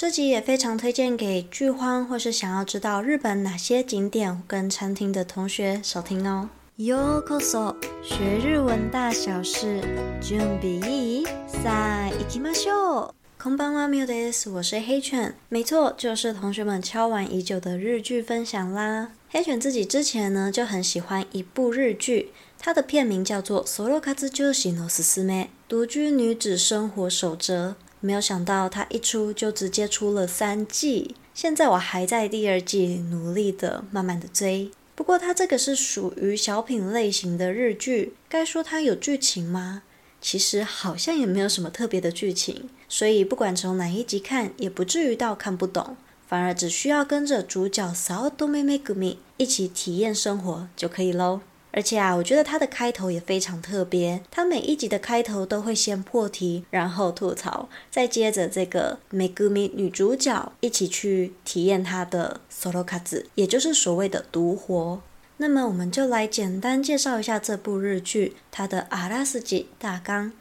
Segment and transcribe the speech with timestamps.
[0.00, 6.48] 这集也非常推荐给剧荒或是想要知道日本哪些景点跟餐厅的同学收听哦。
[6.78, 9.80] Yokoso，学日文大小事
[10.22, 13.10] ，Junebe，Saikimashou。
[13.38, 15.34] k o m u d a s 我是黑犬。
[15.48, 19.10] 没错，就是同学们敲完已久的日剧分享啦。
[19.28, 22.30] 黑犬自己之前呢就很喜欢一部日剧，
[22.60, 27.74] 它的片名叫做《Solo Katsujo s i n o s u m i 独居女子生活守则。
[28.00, 34.70] 没有想到它一出就直接出了三季，现在我还在第二季努力的慢慢的追。
[34.94, 39.82] 不过它这个是属于小品类型的日剧，该说它有剧情吗？
[40.20, 45.96] 其实好像也没有什么特别的剧情，所以不管从哪一集看，也不至于到看不懂，
[46.28, 51.40] 反而只需要跟着主角 Saotome Megumi 一起体验生活就可以喽。
[51.72, 54.22] 而且啊，我觉得它的开头也非常特别。
[54.30, 65.00] 它每一集的开头都会先破题，然后吐槽，再接着这个 Megumi 女主角一起去体验她的 Solo c a d s 也就是所谓的独活。
[65.36, 70.32] 那么我们就来简单介绍一下这部日剧它的阿拉斯季大纲。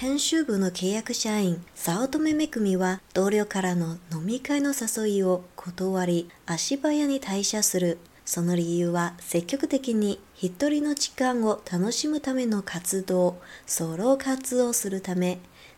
[0.00, 7.98] 編集部の契約社員、早乙女恵は同僚からの飲み会の誘いを断り、足早に退社する。
[8.24, 15.34] その理由は積極的に一人の時間を楽しむための活動、ソロ活動をするため、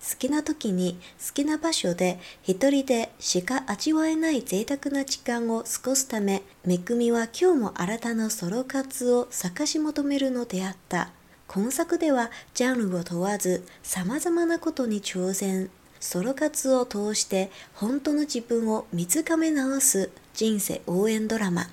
[0.08, 11.08] 好きな時に好きな場所で一人でしか味わえない贅沢な時間を過ごすため、めくみは今日も新たなソロ活を探し求めるのであった。
[11.54, 15.68] 今作ではジャンルを問わず様々なことに挑戦、
[16.00, 21.66] ソロ活動を通して本当の自分を見つめ直す人生応援ドラマ。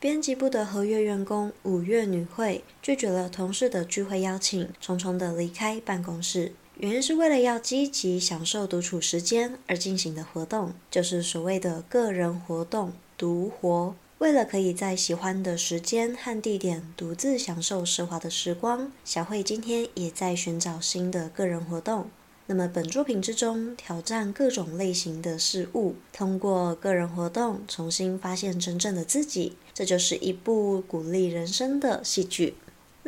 [0.00, 13.94] 编辑部的合约员工五月女会拒绝了同事的聚会邀请，匆匆地离开办公室，原因是为了要积极享受独处时间而进行的活动，就是所谓的个人活动独活。
[14.18, 22.10] 为了可以在喜欢的时间和地点独自享受奢华的时光，小慧今天也在寻找新的个人活动。
[22.46, 32.54] 那么本作品之中挑战各种类型的事物，通过个人活动重新发现真正的自己，这就是一部鼓励人生的戏剧。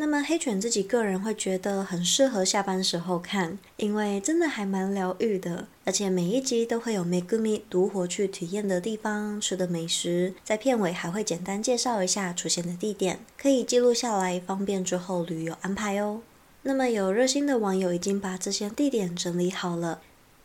[0.00, 16.22] 那么黑犬自己个人会觉得很适合下班时候看，因为真的还蛮疗愈的，而且每一集都会有玫瑰 i 独活去体验的地方吃的美食，在片尾还会简单介绍一下出现的地点，可以记录下来方便之后旅游安排哦。
[16.62, 20.00] 那么有热心的网友已经把这些地点整理好了，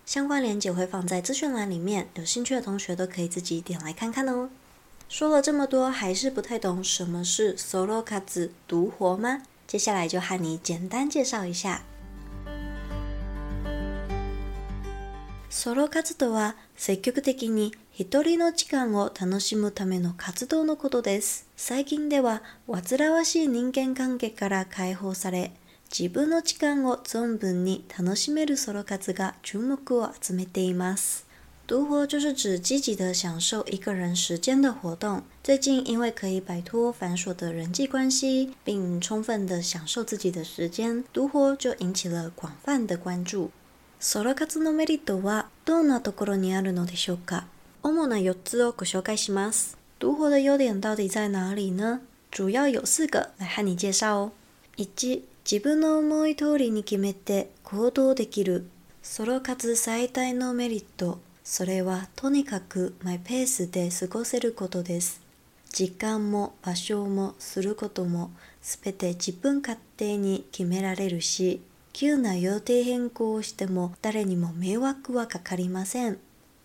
[0.06, 4.50] 相关链接会放在资讯栏里面，有兴趣的同学都可以自己点来看看哦。
[5.08, 8.04] 说了这么多，还是不太懂什么是 solo
[8.68, 9.44] 独活吗？
[9.68, 11.84] 接下来就和你简单介绍一下。
[15.50, 21.48] ソロ活動は積極的に一人の時間を楽しむための活動のことです。
[21.56, 25.54] 最近では煩わしい人間関係から解放され、
[25.98, 31.25] 自分の時間を存分に楽しめるソロ活が注目を集めています。
[31.68, 35.24] 独活就是指积极的享受一个人时间的活动。
[35.44, 43.50] 最近因为可以摆脱繁琐的人际关系，并充分的享受自己的时间，独活就引起了广泛的关注。
[50.00, 52.02] 独活的优点到底在哪里呢？
[52.30, 54.32] 主要有四个，来和你介绍哦。
[54.76, 54.88] 以
[55.46, 58.66] 自分の思い通りに決めて行動できる。
[59.04, 61.20] ソロ活最大のメリット。
[61.46, 65.22] それはとにかくマイペースで過ごせることです。
[65.70, 68.32] 時間も場所もすることも
[68.64, 71.62] すべて自分勝手に決められるし、
[71.94, 76.18] 急な予定変更をしても誰にも迷惑はかかりません。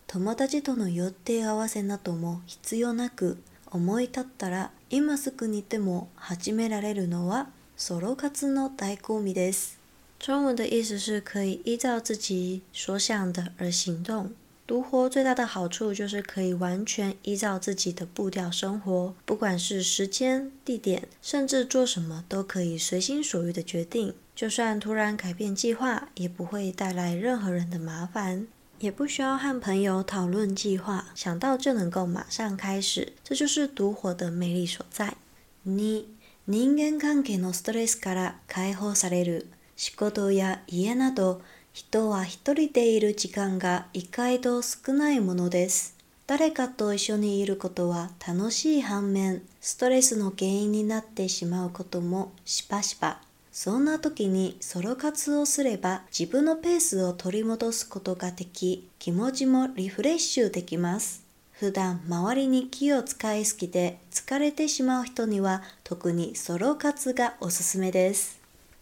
[0.06, 3.36] 友達との予定合わせなども必要なく
[3.70, 9.78] 思い立ったら今すぐにでも始められるのはソロ活の醍醐味です。
[10.20, 14.30] 中文的意思是可以依照自己所想的而行動。
[14.70, 24.14] 独活最大的好处就是可以完全依照自己的步调生活，不管是时间、地点，甚至做什么都可以随心所欲的决定。
[24.36, 28.46] 就算突然改变计划，也不会带来任何人的麻烦，
[28.78, 35.16] 也不需要和朋友讨论计划，想到就能够马上开始，这就是独活的魅力所在。
[35.64, 36.06] 你
[36.44, 39.46] 你应该看给诺斯里斯卡拉开放される
[39.76, 41.40] 仕事や家など。
[41.72, 45.96] 人は一人でいる時間が意外と少ないものです。
[46.26, 53.20] 誰かと一緒にいることは楽しい反面、ストレスの原因になってしまうこともしばしば。
[53.52, 61.22] そんな時にソロ活をすれば自分のペースを取り戻すことができ、気持ちもリフレッシュできます。
[61.52, 68.39] 普段周りに気を使いすぎて疲れてしまう人には特にソロ活がおすすめです。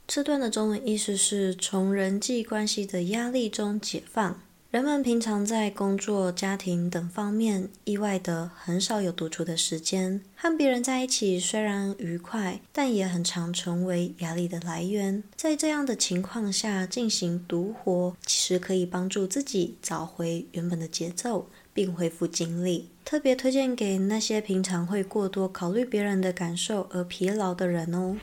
[0.08, 4.40] 这段的中文意思是：从人际关系的压力中解放。
[4.70, 10.22] 人们平常在工作、家庭等方面，意外的很少有独处的时间。
[10.34, 15.22] 和别人在一起虽然愉快，但也很常成为压力的来源。
[15.36, 22.88] 在这样的情况下进行独活，其实可以帮助自己找回原本的节奏，并恢复精力。
[23.04, 28.16] 特别推荐给那些平常会过多考虑别人的感受而疲劳的人哦。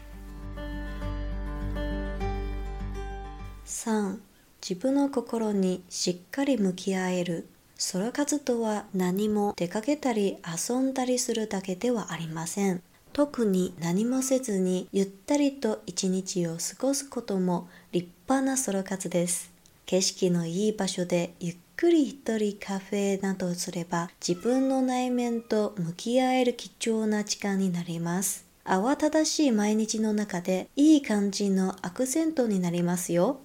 [3.66, 4.20] 3
[4.62, 19.52] 自分の心にしっかり向き合えるソロ活動は何も出かけたり遊んだりするだけではありません特に何もせずにゆったりと一日を過ごすことも立派なソロ活です
[19.88, 33.40] 景色のいい場所でゆっくり一人カフェなどすれば自分の内面と向き合える貴重な時間になります慌ただしい毎日の中でいい感じのアクセントになりますよ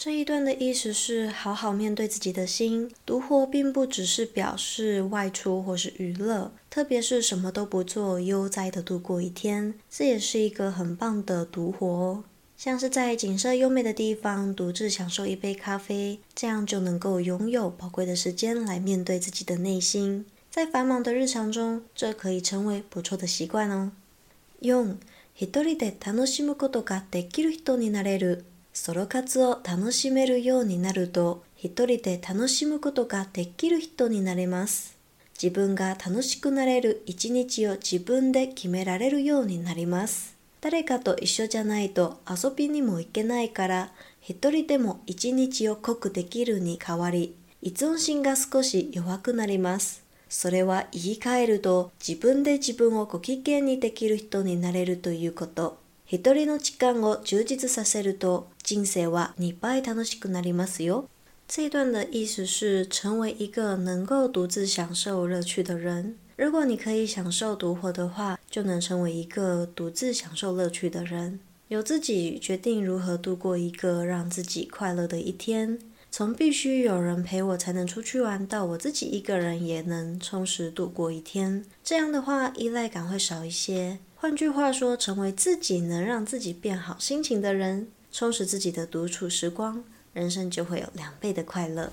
[0.00, 2.88] 这一段的意思是好好面对自己的心。
[3.04, 12.24] 独活并不只是表示外出或是娱乐，特别是什么都不做，悠哉的度过一天，这也是一个很棒的独活哦。
[12.56, 20.24] 像是在景色优美的地方独自享受一杯咖啡，这样就能够拥有宝贵的时间来面对自己的内心。
[20.48, 23.90] 在繁忙的日常中，这可以成为不错的习惯哦。
[24.62, 24.98] 四，一人
[25.36, 28.44] で楽しむことができる人になれる。
[28.78, 34.96] ソロ活を楽しめるようになると一人で楽しむことができる人になれます
[35.40, 43.90] 自分が楽しくなれる一日を自分で決められるようになります誰かと一緒じゃないと遊びにも行けないから
[44.20, 61.08] 一人でも一日を濃くできるに変わり依存心が少し弱くなりますそれは言い換えると自分で自分をご機嫌にできる人になれるということ一人の時間を充実させると人生は、2倍楽しくなりますよ。
[61.48, 66.16] 这一段的意思是，成为一个能够独自享受乐趣的人。
[66.36, 75.78] 如果你可以享受独活的话，就能成为一个独自享受乐趣的人，由自己决定如何度过一个让自己快乐的一天。
[76.10, 83.98] 从必须有人陪我才能出去玩，到我自己一个人也能充实度过一天，这样的话依赖感会少一些。
[84.16, 87.88] 换句话说，成为自己能让自己变好心情的人。
[88.10, 89.84] 充实自己的独处时光，
[90.14, 91.92] 人生就会有两倍的快乐。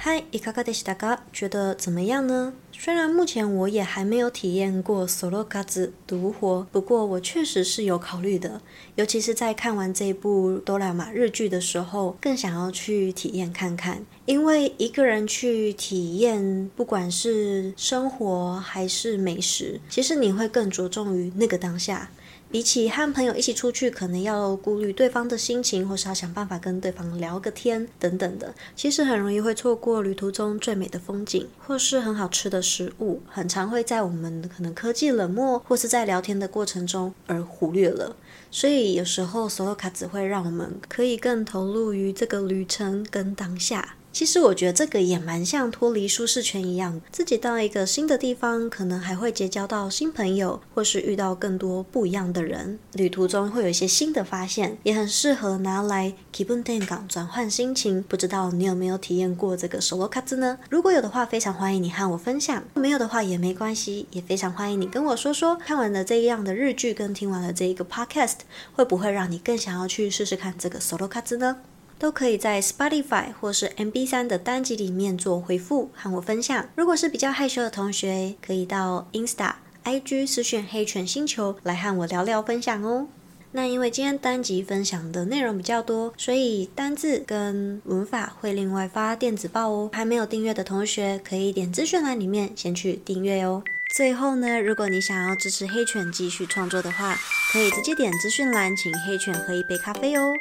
[0.00, 2.52] 嗨，伊卡卡的大家觉得怎么样呢？
[2.72, 8.60] 虽然目前我也还没有体验过 solo 卡子独活，不过我确实是有考虑的。
[8.96, 14.04] 尤其是在看完这一部哆啦 A 日剧的时候，更想要去体验看看。
[14.26, 22.10] 因为一个人去体验，不管是生活还是美食，其实你会更着重于那个当下。
[22.50, 38.16] 比起和朋友一起出去，可能要顾虑对方的心情，或是要想办法跟对方聊个天等等的，其实很容易会错过旅途中最美的风景，或是很好吃的食物，很常会在我们可能科技冷漠，或是在聊天的过程中而忽略了。
[38.50, 43.97] 所以有时候所有卡只会让我们可以更投入于这个旅程跟当下。
[44.12, 52.78] 其实我觉得这个也蛮像脱离舒适圈一样，自己到一个新的地方，可能还会结交到新朋友，或是遇到更多不一样的人。
[52.94, 58.02] 旅途中会有一些新的发现，也很适合拿来 keep on day 转换心情。
[58.02, 60.58] 不知道你有没有体验过这个 solo 卡子呢？
[60.70, 68.32] 如果有的话，非常欢迎你和我分享；没有的话也没关系，也非常欢迎你跟我说说，看完了这样的日剧跟听完了这一个 podcast，
[68.72, 71.58] 会不会让你更想要去试试看这个 solo 卡子呢？
[71.98, 76.66] 都可以在 Spotify 或是 MB3 的单集里面做回复，和我分享。
[76.76, 83.08] 如果是比较害羞的同学，可以到 Insta、IG 私讯黑犬星球来和我聊聊分享哦。
[83.50, 89.90] 那因为今天单集分享的内容比较多，所以单字跟文法会另外发电子报哦。
[89.92, 93.64] 还没有订阅的同学，可以点资讯栏里面先去订阅哦。
[93.96, 97.16] 最后呢，如果你想要支持黑犬继续创作的话，
[97.52, 100.34] 可以直接点资讯栏，请黑犬喝一杯咖啡哦。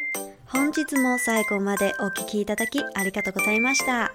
[0.49, 4.13] 本日も最後までお聴きいただきありがとうございました。